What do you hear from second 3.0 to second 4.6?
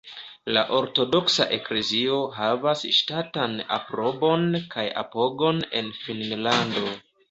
ŝtatan aprobon